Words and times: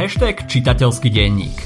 Hashtag 0.00 0.48
čitateľský 0.48 1.12
denník. 1.12 1.60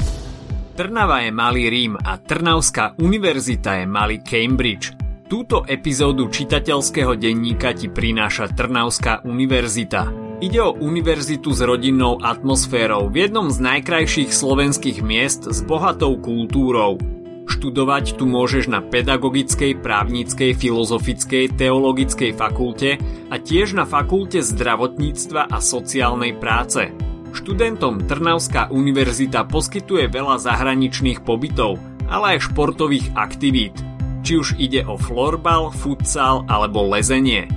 Trnava 0.74 1.22
je 1.22 1.30
malý 1.30 1.70
Rím 1.70 1.94
a 1.94 2.18
Trnavská 2.18 2.98
univerzita 2.98 3.78
je 3.78 3.86
malý 3.86 4.26
Cambridge. 4.26 4.90
Túto 5.30 5.62
epizódu 5.62 6.26
čitateľského 6.26 7.14
denníka 7.14 7.70
ti 7.78 7.86
prináša 7.86 8.50
Trnavská 8.50 9.22
univerzita. 9.22 10.10
Ide 10.42 10.66
o 10.66 10.74
univerzitu 10.74 11.54
s 11.54 11.62
rodinnou 11.62 12.18
atmosférou 12.18 13.06
v 13.06 13.22
jednom 13.22 13.54
z 13.54 13.62
najkrajších 13.70 14.34
slovenských 14.34 14.98
miest 14.98 15.46
s 15.46 15.62
bohatou 15.62 16.18
kultúrou. 16.18 16.98
Študovať 17.46 18.18
tu 18.18 18.26
môžeš 18.26 18.66
na 18.66 18.82
pedagogickej, 18.82 19.78
právnickej, 19.78 20.58
filozofickej, 20.58 21.54
teologickej 21.54 22.34
fakulte 22.34 22.98
a 23.30 23.38
tiež 23.38 23.78
na 23.78 23.86
fakulte 23.86 24.42
zdravotníctva 24.42 25.54
a 25.54 25.62
sociálnej 25.62 26.34
práce. 26.34 27.03
Študentom 27.34 28.06
Trnavská 28.06 28.70
univerzita 28.70 29.42
poskytuje 29.50 30.06
veľa 30.06 30.38
zahraničných 30.38 31.26
pobytov, 31.26 31.82
ale 32.06 32.38
aj 32.38 32.46
športových 32.46 33.10
aktivít, 33.18 33.74
či 34.22 34.38
už 34.38 34.54
ide 34.54 34.86
o 34.86 34.94
florbal, 34.94 35.74
futsal 35.74 36.46
alebo 36.46 36.86
lezenie. 36.86 37.50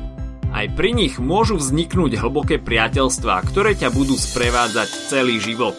Aj 0.49 0.65
pri 0.73 0.97
nich 0.97 1.21
môžu 1.21 1.61
vzniknúť 1.61 2.17
hlboké 2.17 2.57
priateľstvá, 2.57 3.45
ktoré 3.45 3.77
ťa 3.77 3.93
budú 3.93 4.17
sprevádzať 4.17 5.13
celý 5.13 5.37
život. 5.37 5.77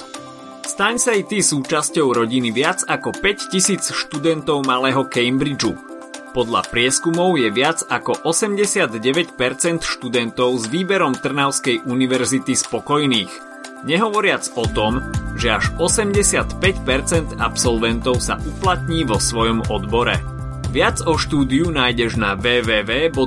Staň 0.62 1.02
sa 1.02 1.18
aj 1.18 1.34
ty 1.34 1.42
súčasťou 1.42 2.14
rodiny 2.14 2.54
viac 2.54 2.86
ako 2.86 3.10
5000 3.18 3.82
študentov 3.82 4.62
malého 4.62 5.02
Cambridgeu. 5.10 5.74
Podľa 6.38 6.70
prieskumov 6.70 7.34
je 7.40 7.50
viac 7.50 7.82
ako 7.88 8.22
89% 8.22 9.42
študentov 9.82 10.54
s 10.54 10.70
výberom 10.70 11.18
Trnavskej 11.18 11.82
univerzity 11.88 12.54
spokojných– 12.54 13.32
Nehovoriac 13.86 14.42
o 14.58 14.66
tom, 14.66 14.98
že 15.38 15.54
až 15.54 15.70
85% 15.78 17.38
absolventov 17.38 18.18
sa 18.18 18.34
uplatní 18.42 19.06
vo 19.06 19.22
svojom 19.22 19.62
odbore. 19.70 20.18
Viac 20.74 21.06
o 21.06 21.14
štúdiu 21.14 21.70
nájdeš 21.70 22.18
na 22.18 22.34
www.truny.sk 22.34 23.18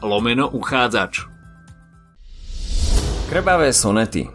lomeno 0.00 0.48
uchádzač. 0.48 1.28
Krbavé 3.28 3.76
sonety 3.76 4.32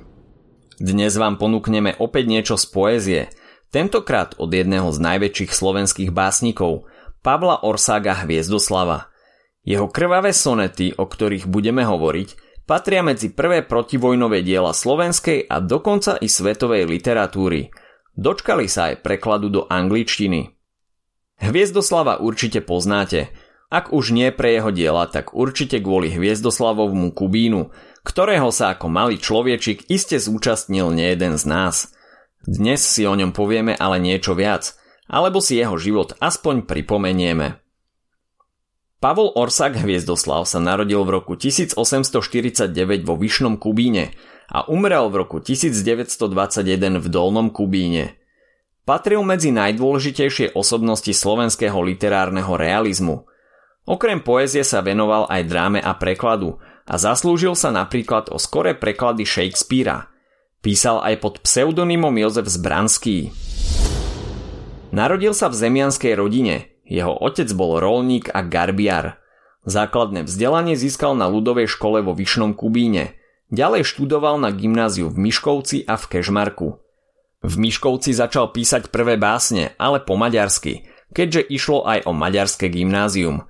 Dnes 0.78 1.17
vám 1.17 1.42
ponúkneme 1.42 1.98
opäť 1.98 2.30
niečo 2.30 2.54
z 2.54 2.66
poézie, 2.70 3.34
tentokrát 3.73 4.38
od 4.38 4.54
jedného 4.54 4.94
z 4.94 5.02
najväčších 5.02 5.50
slovenských 5.50 6.14
básnikov, 6.14 6.86
Pavla 7.26 7.66
Orsága 7.66 8.14
Hviezdoslava. 8.22 9.09
Jeho 9.66 9.89
krvavé 9.89 10.38
sonety, 10.38 10.94
o 10.94 11.09
ktorých 11.09 11.50
budeme 11.50 11.82
hovoriť, 11.82 12.47
Patria 12.68 13.00
medzi 13.00 13.32
prvé 13.32 13.64
protivojnové 13.64 14.44
diela 14.44 14.76
slovenskej 14.76 15.48
a 15.48 15.64
dokonca 15.64 16.20
i 16.20 16.28
svetovej 16.28 16.84
literatúry. 16.84 17.72
Dočkali 18.12 18.68
sa 18.68 18.92
aj 18.92 19.08
prekladu 19.08 19.48
do 19.48 19.62
angličtiny. 19.72 20.52
Hviezdoslava 21.40 22.20
určite 22.20 22.60
poznáte. 22.60 23.32
Ak 23.72 23.95
už 23.95 24.12
nie 24.12 24.36
pre 24.36 24.60
jeho 24.60 24.76
diela, 24.76 25.08
tak 25.08 25.32
určite 25.32 25.80
kvôli 25.80 26.12
Hviezdoslavovmu 26.12 27.16
Kubínu, 27.16 27.72
ktorého 28.04 28.52
sa 28.52 28.76
ako 28.76 28.92
malý 28.92 29.16
človečik 29.16 29.88
iste 29.88 30.20
zúčastnil 30.20 30.92
nejeden 30.92 31.40
z 31.40 31.48
nás. 31.48 31.76
Dnes 32.44 32.84
si 32.84 33.08
o 33.08 33.16
ňom 33.16 33.32
povieme 33.32 33.80
ale 33.80 34.00
niečo 34.00 34.36
viac, 34.36 34.76
alebo 35.08 35.40
si 35.40 35.60
jeho 35.60 35.80
život 35.80 36.16
aspoň 36.20 36.68
pripomenieme. 36.68 37.64
Pavol 38.98 39.30
Orsak 39.38 39.78
Hviezdoslav 39.78 40.50
sa 40.50 40.58
narodil 40.58 41.06
v 41.06 41.22
roku 41.22 41.38
1849 41.38 42.73
vo 43.06 43.14
Vyšnom 43.14 43.62
Kubíne 43.62 44.17
a 44.50 44.66
umrel 44.66 45.14
v 45.14 45.22
roku 45.22 45.38
1921 45.38 46.98
v 46.98 47.06
Dolnom 47.06 47.54
Kubíne. 47.54 48.17
Patril 48.89 49.22
medzi 49.22 49.54
najdôležitejšie 49.54 50.58
osobnosti 50.58 51.14
slovenského 51.14 51.78
literárneho 51.78 52.58
realizmu. 52.58 53.30
Okrem 53.86 54.17
poézie 54.26 54.66
sa 54.66 54.82
venoval 54.82 55.30
aj 55.30 55.42
dráme 55.45 55.77
a 55.77 55.94
prekladu 55.94 56.58
a 56.89 56.98
zaslúžil 56.98 57.54
sa 57.54 57.70
napríklad 57.70 58.33
o 58.33 58.42
skoré 58.42 58.73
preklady 58.73 59.30
Shakespearea. 59.30 60.10
Písal 60.66 61.05
aj 61.05 61.21
pod 61.21 61.33
pseudonymom 61.45 62.17
Jozef 62.17 62.50
Zbranský. 62.50 63.30
Narodil 64.89 65.38
sa 65.38 65.54
v 65.54 65.60
zemianskej 65.61 66.17
rodine, 66.17 66.77
jeho 66.87 67.14
otec 67.14 67.52
bol 67.52 67.77
rolník 67.83 68.31
a 68.31 68.42
garbiar. 68.42 69.20
Základné 69.67 70.23
vzdelanie 70.23 70.80
získal 70.80 71.14
na 71.20 71.27
ľudovej 71.27 71.67
škole 71.67 71.99
vo 71.99 72.15
Vyšnom 72.15 72.55
Kubíne. 72.55 73.20
Ďalej 73.52 73.83
študoval 73.83 74.39
na 74.39 74.52
gymnáziu 74.55 75.11
v 75.11 75.27
Miškovci 75.27 75.83
a 75.83 75.99
v 75.99 76.05
Kežmarku. 76.08 76.80
V 77.43 77.53
Miškovci 77.59 78.15
začal 78.15 78.55
písať 78.55 78.89
prvé 78.92 79.20
básne, 79.20 79.76
ale 79.76 79.99
po 79.99 80.15
maďarsky, 80.15 80.87
keďže 81.11 81.47
išlo 81.52 81.83
aj 81.83 82.08
o 82.08 82.11
maďarské 82.15 82.71
gymnázium. 82.71 83.47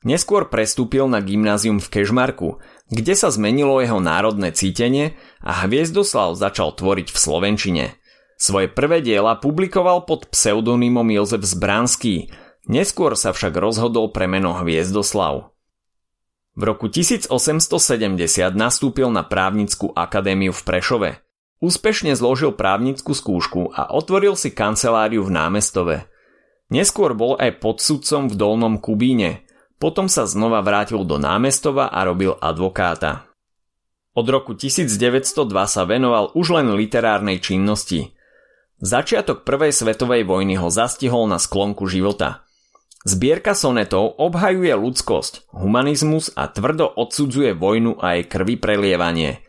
Neskôr 0.00 0.48
prestúpil 0.48 1.04
na 1.06 1.20
gymnázium 1.20 1.76
v 1.76 1.88
Kežmarku, 1.92 2.58
kde 2.88 3.14
sa 3.14 3.28
zmenilo 3.28 3.78
jeho 3.84 4.00
národné 4.00 4.50
cítenie 4.50 5.14
a 5.44 5.66
Hviezdoslav 5.66 6.34
začal 6.40 6.72
tvoriť 6.72 7.12
v 7.12 7.18
Slovenčine. 7.18 7.84
Svoje 8.40 8.72
prvé 8.72 9.04
diela 9.04 9.36
publikoval 9.36 10.08
pod 10.08 10.32
pseudonymom 10.32 11.04
Jozef 11.12 11.44
Zbranský, 11.44 12.32
Neskôr 12.68 13.16
sa 13.16 13.32
však 13.32 13.56
rozhodol 13.56 14.12
pre 14.12 14.28
meno 14.28 14.52
Hviezdoslav. 14.52 15.54
V 16.58 16.62
roku 16.66 16.92
1870 16.92 17.32
nastúpil 18.52 19.08
na 19.08 19.24
právnickú 19.24 19.94
akadémiu 19.96 20.52
v 20.52 20.62
Prešove. 20.66 21.10
Úspešne 21.64 22.12
zložil 22.12 22.52
právnickú 22.52 23.16
skúšku 23.16 23.72
a 23.72 23.88
otvoril 23.92 24.36
si 24.36 24.52
kanceláriu 24.52 25.24
v 25.24 25.32
námestove. 25.32 25.96
Neskôr 26.68 27.16
bol 27.16 27.40
aj 27.40 27.64
podsudcom 27.64 28.28
v 28.28 28.34
Dolnom 28.36 28.76
Kubíne, 28.76 29.44
potom 29.80 30.08
sa 30.12 30.28
znova 30.28 30.60
vrátil 30.60 31.00
do 31.08 31.16
námestova 31.16 31.88
a 31.88 32.04
robil 32.04 32.36
advokáta. 32.36 33.24
Od 34.12 34.26
roku 34.28 34.52
1902 34.52 35.48
sa 35.64 35.82
venoval 35.88 36.34
už 36.36 36.60
len 36.60 36.76
literárnej 36.76 37.40
činnosti. 37.40 38.12
Začiatok 38.80 39.48
prvej 39.48 39.72
svetovej 39.72 40.28
vojny 40.28 40.60
ho 40.60 40.68
zastihol 40.68 41.24
na 41.24 41.40
sklonku 41.40 41.88
života– 41.88 42.44
Zbierka 43.00 43.56
sonetov 43.56 44.20
obhajuje 44.20 44.76
ľudskosť, 44.76 45.48
humanizmus 45.56 46.36
a 46.36 46.52
tvrdo 46.52 46.84
odsudzuje 46.84 47.56
vojnu 47.56 47.96
a 47.96 48.20
jej 48.20 48.28
krvi 48.28 48.60
prelievanie. 48.60 49.40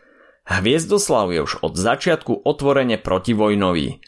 Hviezdoslav 0.47 1.35
je 1.35 1.43
už 1.43 1.59
od 1.59 1.75
začiatku 1.75 2.47
otvorene 2.47 2.95
protivojnový. 2.95 3.99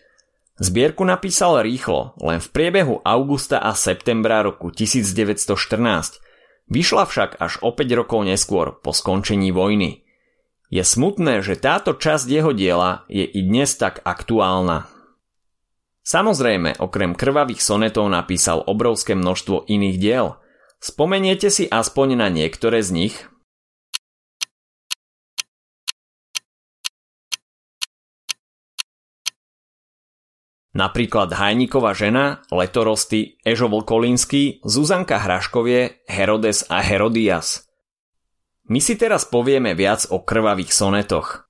Zbierku 0.64 1.04
napísal 1.04 1.60
rýchlo, 1.60 2.16
len 2.24 2.40
v 2.40 2.48
priebehu 2.56 3.04
augusta 3.04 3.60
a 3.60 3.76
septembra 3.76 4.48
roku 4.48 4.72
1914. 4.72 6.24
Vyšla 6.72 7.04
však 7.04 7.36
až 7.44 7.60
o 7.60 7.76
5 7.76 8.00
rokov 8.00 8.24
neskôr, 8.24 8.80
po 8.80 8.96
skončení 8.96 9.52
vojny. 9.52 10.08
Je 10.72 10.88
smutné, 10.88 11.44
že 11.44 11.60
táto 11.60 12.00
časť 12.00 12.32
jeho 12.32 12.56
diela 12.56 13.04
je 13.12 13.28
i 13.28 13.40
dnes 13.44 13.68
tak 13.76 14.00
aktuálna. 14.08 14.93
Samozrejme, 16.04 16.84
okrem 16.84 17.16
krvavých 17.16 17.64
sonetov 17.64 18.12
napísal 18.12 18.60
obrovské 18.68 19.16
množstvo 19.16 19.72
iných 19.72 19.98
diel. 20.04 20.36
Spomeniete 20.84 21.48
si 21.48 21.64
aspoň 21.64 22.20
na 22.20 22.28
niektoré 22.28 22.84
z 22.84 22.92
nich? 22.92 23.16
Napríklad 30.76 31.32
Hajníková 31.32 31.96
žena, 31.96 32.44
Letorosty, 32.52 33.40
Ežo 33.48 33.72
Volkolínsky, 33.72 34.60
Zuzanka 34.68 35.24
Hraškovie, 35.24 36.04
Herodes 36.10 36.68
a 36.68 36.84
Herodias. 36.84 37.64
My 38.68 38.84
si 38.84 39.00
teraz 39.00 39.24
povieme 39.24 39.72
viac 39.72 40.04
o 40.12 40.20
krvavých 40.20 40.74
sonetoch. 40.76 41.48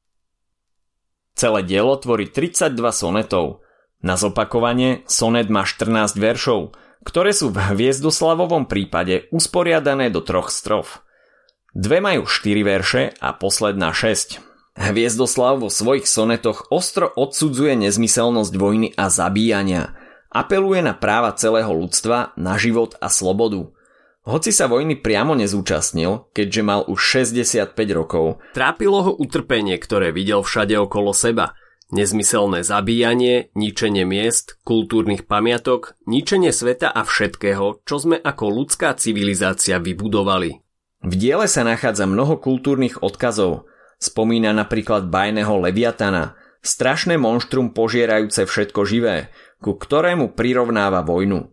Celé 1.34 1.66
dielo 1.66 1.98
tvorí 1.98 2.30
32 2.30 2.78
sonetov– 2.94 3.46
na 4.04 4.20
zopakovanie 4.20 5.08
sonet 5.08 5.48
má 5.48 5.64
14 5.64 6.20
veršov, 6.20 6.76
ktoré 7.08 7.32
sú 7.32 7.56
v 7.56 7.72
Hviezdoslavovom 7.72 8.68
prípade 8.68 9.32
usporiadané 9.32 10.12
do 10.12 10.20
troch 10.20 10.52
strof. 10.52 11.02
Dve 11.72 12.04
majú 12.04 12.28
4 12.28 12.68
verše 12.68 13.04
a 13.18 13.32
posledná 13.34 13.96
6. 13.96 14.44
Hviezdoslav 14.76 15.64
vo 15.64 15.72
svojich 15.72 16.04
sonetoch 16.04 16.68
ostro 16.70 17.10
odsudzuje 17.16 17.80
nezmyselnosť 17.80 18.54
vojny 18.60 18.90
a 19.00 19.08
zabíjania. 19.08 19.96
Apeluje 20.34 20.84
na 20.84 20.98
práva 20.98 21.32
celého 21.34 21.72
ľudstva, 21.72 22.36
na 22.36 22.60
život 22.60 22.98
a 23.00 23.08
slobodu. 23.08 23.72
Hoci 24.24 24.56
sa 24.56 24.72
vojny 24.72 25.00
priamo 25.00 25.36
nezúčastnil, 25.36 26.32
keďže 26.32 26.62
mal 26.64 26.82
už 26.88 27.00
65 27.28 27.76
rokov, 27.92 28.40
trápilo 28.56 29.00
ho 29.04 29.12
utrpenie, 29.16 29.76
ktoré 29.80 30.12
videl 30.12 30.44
všade 30.44 30.76
okolo 30.76 31.16
seba– 31.16 31.56
Nezmyselné 31.92 32.64
zabíjanie, 32.64 33.52
ničenie 33.58 34.08
miest, 34.08 34.62
kultúrnych 34.64 35.28
pamiatok, 35.28 36.00
ničenie 36.08 36.56
sveta 36.56 36.88
a 36.88 37.04
všetkého, 37.04 37.84
čo 37.84 37.96
sme 38.00 38.16
ako 38.16 38.64
ľudská 38.64 38.96
civilizácia 38.96 39.82
vybudovali. 39.84 40.64
V 41.04 41.14
diele 41.20 41.52
sa 41.52 41.68
nachádza 41.68 42.08
mnoho 42.08 42.40
kultúrnych 42.40 43.04
odkazov. 43.04 43.68
Spomína 44.00 44.56
napríklad 44.56 45.12
bajného 45.12 45.60
Leviatana, 45.60 46.40
strašné 46.64 47.20
monštrum 47.20 47.76
požierajúce 47.76 48.48
všetko 48.48 48.88
živé, 48.88 49.28
ku 49.60 49.76
ktorému 49.76 50.32
prirovnáva 50.32 51.04
vojnu. 51.04 51.52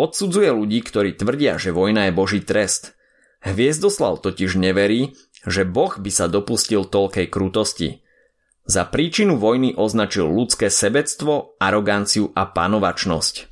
Odsudzuje 0.00 0.48
ľudí, 0.48 0.80
ktorí 0.80 1.12
tvrdia, 1.12 1.60
že 1.60 1.76
vojna 1.76 2.08
je 2.08 2.16
boží 2.16 2.40
trest. 2.40 2.96
Hviezdoslav 3.44 4.24
totiž 4.24 4.56
neverí, 4.56 5.12
že 5.44 5.68
Boh 5.68 5.92
by 5.92 6.08
sa 6.08 6.28
dopustil 6.28 6.88
toľkej 6.88 7.28
krutosti. 7.28 8.00
Za 8.70 8.86
príčinu 8.86 9.34
vojny 9.34 9.74
označil 9.74 10.30
ľudské 10.30 10.70
sebectvo, 10.70 11.58
aroganciu 11.58 12.30
a 12.38 12.46
panovačnosť. 12.46 13.50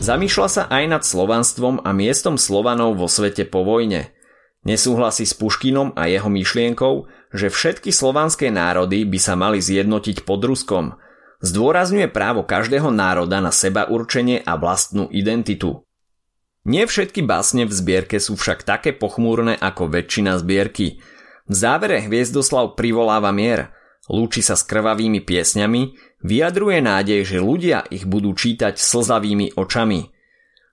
Zamýšľa 0.00 0.48
sa 0.48 0.62
aj 0.72 0.84
nad 0.88 1.02
slovanstvom 1.04 1.84
a 1.84 1.92
miestom 1.92 2.40
Slovanov 2.40 2.96
vo 2.96 3.04
svete 3.04 3.44
po 3.44 3.68
vojne– 3.68 4.08
Nesúhlasí 4.62 5.26
s 5.26 5.34
Puškinom 5.34 5.98
a 5.98 6.06
jeho 6.06 6.30
myšlienkou, 6.30 7.10
že 7.34 7.50
všetky 7.50 7.90
slovanské 7.90 8.54
národy 8.54 9.02
by 9.02 9.18
sa 9.18 9.34
mali 9.34 9.58
zjednotiť 9.58 10.22
pod 10.22 10.38
Ruskom. 10.46 10.94
Zdôrazňuje 11.42 12.06
právo 12.06 12.46
každého 12.46 12.94
národa 12.94 13.42
na 13.42 13.50
seba 13.50 13.90
určenie 13.90 14.38
a 14.38 14.54
vlastnú 14.54 15.10
identitu. 15.10 15.82
Nie 16.62 16.86
všetky 16.86 17.26
básne 17.26 17.66
v 17.66 17.74
zbierke 17.74 18.22
sú 18.22 18.38
však 18.38 18.62
také 18.62 18.94
pochmúrne 18.94 19.58
ako 19.58 19.90
väčšina 19.90 20.38
zbierky. 20.38 21.02
V 21.50 21.54
závere 21.58 21.98
Hviezdoslav 22.06 22.78
privoláva 22.78 23.34
mier, 23.34 23.74
lúči 24.10 24.42
sa 24.42 24.58
s 24.58 24.66
krvavými 24.66 25.22
piesňami, 25.22 25.94
vyjadruje 26.24 26.78
nádej, 26.82 27.20
že 27.26 27.38
ľudia 27.38 27.84
ich 27.90 28.06
budú 28.06 28.34
čítať 28.34 28.78
slzavými 28.78 29.54
očami. 29.58 30.10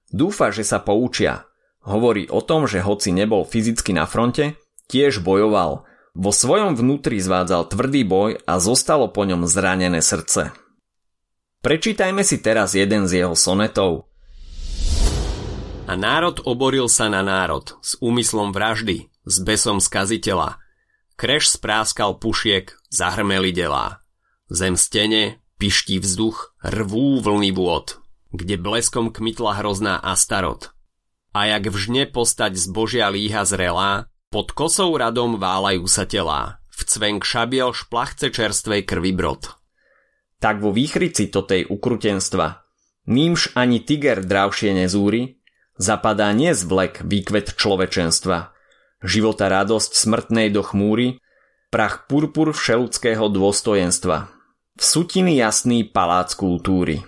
Dúfa, 0.10 0.50
že 0.50 0.66
sa 0.66 0.82
poučia– 0.82 1.44
Hovorí 1.90 2.28
o 2.28 2.44
tom, 2.44 2.68
že 2.68 2.84
hoci 2.84 3.16
nebol 3.16 3.48
fyzicky 3.48 3.96
na 3.96 4.04
fronte, 4.04 4.60
tiež 4.92 5.24
bojoval. 5.24 5.88
Vo 6.14 6.32
svojom 6.34 6.76
vnútri 6.76 7.18
zvádzal 7.18 7.72
tvrdý 7.72 8.04
boj 8.04 8.38
a 8.44 8.60
zostalo 8.60 9.08
po 9.10 9.24
ňom 9.24 9.48
zranené 9.48 10.04
srdce. 10.04 10.52
Prečítajme 11.66 12.22
si 12.22 12.44
teraz 12.44 12.76
jeden 12.76 13.08
z 13.08 13.24
jeho 13.24 13.36
sonetov. 13.36 14.06
A 15.90 15.98
národ 15.98 16.38
oboril 16.46 16.86
sa 16.86 17.10
na 17.10 17.26
národ 17.26 17.74
s 17.82 17.98
úmyslom 17.98 18.54
vraždy, 18.54 19.10
s 19.26 19.36
besom 19.42 19.82
skaziteľa. 19.82 20.62
Kreš 21.20 21.60
spráskal 21.60 22.16
pušiek, 22.16 22.72
zahrmeli 22.88 23.52
delá. 23.52 24.00
Zem 24.48 24.80
stene, 24.80 25.44
piští 25.60 26.00
vzduch, 26.00 26.56
rvú 26.64 27.20
vlny 27.20 27.52
vôd, 27.52 28.00
kde 28.32 28.56
bleskom 28.56 29.12
kmitla 29.12 29.60
hrozná 29.60 30.00
Astarot– 30.00 30.72
a 31.34 31.46
jak 31.46 31.70
vžne 31.70 32.10
postať 32.10 32.58
Božia 32.74 33.10
líha 33.14 33.46
zrelá, 33.46 34.10
pod 34.34 34.54
kosou 34.54 34.98
radom 34.98 35.38
válajú 35.38 35.86
sa 35.86 36.06
telá, 36.10 36.62
v 36.74 36.82
cvenk 36.86 37.22
šabiel 37.22 37.74
šplachce 37.74 38.34
čerstvej 38.34 38.86
krvi 38.86 39.14
brod. 39.14 39.54
Tak 40.42 40.64
vo 40.64 40.74
výchrici 40.74 41.30
totej 41.30 41.68
ukrutenstva, 41.70 42.66
nímž 43.12 43.54
ani 43.54 43.84
tiger 43.84 44.24
dravšie 44.26 44.74
nezúri, 44.74 45.38
zapadá 45.78 46.34
nezvlek 46.34 47.06
výkvet 47.06 47.54
človečenstva, 47.60 48.56
života 49.04 49.48
radosť 49.48 49.92
smrtnej 49.96 50.52
do 50.52 50.64
chmúry, 50.64 51.20
prach 51.70 52.10
purpur 52.10 52.52
všeludského 52.52 53.30
dôstojenstva, 53.30 54.18
v 54.80 54.84
sutiny 54.84 55.38
jasný 55.38 55.86
palác 55.88 56.34
kultúry. 56.34 57.06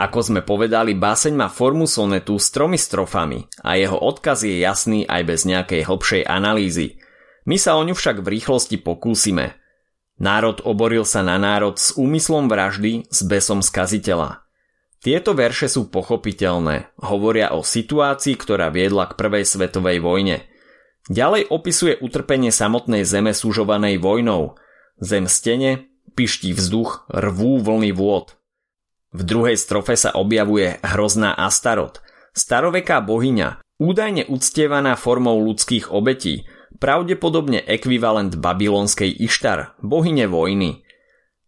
Ako 0.00 0.24
sme 0.24 0.40
povedali, 0.40 0.96
báseň 0.96 1.36
má 1.36 1.52
formu 1.52 1.84
sonetu 1.84 2.40
s 2.40 2.48
tromi 2.48 2.80
strofami 2.80 3.44
a 3.60 3.76
jeho 3.76 4.00
odkaz 4.00 4.48
je 4.48 4.56
jasný 4.56 5.04
aj 5.04 5.22
bez 5.28 5.44
nejakej 5.44 5.84
hlbšej 5.84 6.22
analýzy. 6.24 6.96
My 7.44 7.60
sa 7.60 7.76
o 7.76 7.84
ňu 7.84 7.92
však 7.92 8.24
v 8.24 8.40
rýchlosti 8.40 8.80
pokúsime. 8.80 9.60
Národ 10.16 10.64
oboril 10.64 11.04
sa 11.04 11.20
na 11.20 11.36
národ 11.36 11.76
s 11.76 11.92
úmyslom 12.00 12.48
vraždy 12.48 13.12
s 13.12 13.20
besom 13.28 13.60
skaziteľa. 13.60 14.40
Tieto 15.00 15.32
verše 15.32 15.66
sú 15.72 15.88
pochopiteľné, 15.88 16.92
hovoria 17.00 17.56
o 17.56 17.64
situácii, 17.64 18.36
ktorá 18.36 18.68
viedla 18.68 19.08
k 19.08 19.16
prvej 19.16 19.48
svetovej 19.48 20.04
vojne. 20.04 20.44
Ďalej 21.08 21.48
opisuje 21.48 21.96
utrpenie 21.96 22.52
samotnej 22.52 23.08
zeme 23.08 23.32
sužovanej 23.32 23.96
vojnou. 23.96 24.60
Zem 25.00 25.24
stene, 25.24 25.88
piští 26.12 26.52
vzduch, 26.52 27.08
rvú 27.08 27.64
vlny 27.64 27.96
vôd– 27.96 28.36
v 29.10 29.26
druhej 29.26 29.58
strofe 29.58 29.98
sa 29.98 30.14
objavuje 30.14 30.78
hrozná 30.86 31.34
Astarot, 31.34 31.98
staroveká 32.30 33.02
bohyňa, 33.02 33.58
údajne 33.82 34.30
uctievaná 34.30 34.94
formou 34.94 35.42
ľudských 35.42 35.90
obetí, 35.90 36.46
pravdepodobne 36.78 37.58
ekvivalent 37.58 38.38
babylonskej 38.38 39.10
Ištar, 39.10 39.74
bohyne 39.82 40.30
vojny. 40.30 40.86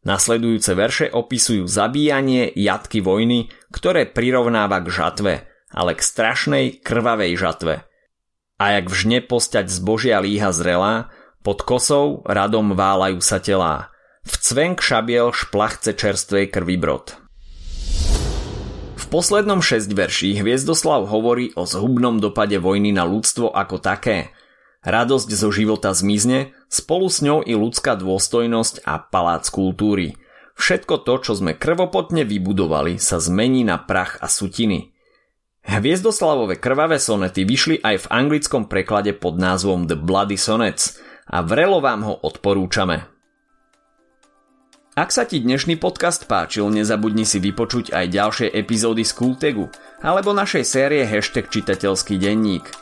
Nasledujúce 0.02 0.74
verše 0.74 1.06
opisujú 1.10 1.70
zabíjanie 1.70 2.50
jatky 2.58 2.98
vojny, 2.98 3.50
ktoré 3.70 4.06
prirovnáva 4.06 4.82
k 4.82 4.88
žatve, 4.90 5.32
ale 5.70 5.94
k 5.94 6.02
strašnej 6.02 6.66
krvavej 6.82 7.38
žatve. 7.38 7.74
A 8.58 8.64
jak 8.78 8.90
vžne 8.90 9.22
postať 9.22 9.70
z 9.70 9.78
Božia 9.78 10.18
líha 10.18 10.50
zrelá, 10.50 11.10
pod 11.46 11.62
kosou 11.62 12.26
radom 12.26 12.74
válajú 12.74 13.22
sa 13.22 13.38
telá. 13.38 13.94
V 14.22 14.34
cvenk 14.38 14.82
šabiel 14.82 15.34
šplachce 15.34 15.94
čerstvej 15.94 16.50
krvi 16.50 16.78
brod 16.78 17.22
poslednom 19.12 19.60
6 19.60 19.92
verší 19.92 20.40
Hviezdoslav 20.40 21.04
hovorí 21.04 21.52
o 21.52 21.68
zhubnom 21.68 22.16
dopade 22.16 22.56
vojny 22.56 22.96
na 22.96 23.04
ľudstvo 23.04 23.52
ako 23.52 23.76
také. 23.76 24.32
Radosť 24.82 25.30
zo 25.30 25.54
života 25.54 25.94
zmizne, 25.94 26.58
spolu 26.66 27.06
s 27.06 27.22
ňou 27.22 27.38
i 27.46 27.54
ľudská 27.54 27.94
dôstojnosť 27.94 28.82
a 28.82 28.98
palác 28.98 29.46
kultúry. 29.46 30.18
Všetko 30.58 31.06
to, 31.06 31.14
čo 31.22 31.32
sme 31.38 31.54
krvopotne 31.54 32.26
vybudovali, 32.26 32.98
sa 32.98 33.22
zmení 33.22 33.62
na 33.62 33.78
prach 33.78 34.18
a 34.18 34.26
sutiny. 34.26 34.90
Hviezdoslavové 35.62 36.58
krvavé 36.58 36.98
sonety 36.98 37.46
vyšli 37.46 37.78
aj 37.86 38.06
v 38.06 38.10
anglickom 38.10 38.66
preklade 38.66 39.14
pod 39.14 39.38
názvom 39.38 39.86
The 39.86 39.94
Bloody 39.94 40.34
Sonnets 40.34 40.98
a 41.30 41.46
vrelo 41.46 41.78
vám 41.78 42.02
ho 42.02 42.14
odporúčame. 42.18 43.06
Ak 44.98 45.14
sa 45.14 45.24
ti 45.24 45.38
dnešný 45.40 45.78
podcast 45.78 46.26
páčil, 46.26 46.68
nezabudni 46.68 47.24
si 47.24 47.38
vypočuť 47.38 47.94
aj 47.94 48.06
ďalšie 48.12 48.48
epizódy 48.50 49.06
z 49.06 49.14
Kultegu 49.14 49.70
alebo 50.02 50.34
našej 50.34 50.66
série 50.66 51.06
Hashtag 51.06 51.48
čitateľský 51.48 52.18
denník. 52.18 52.81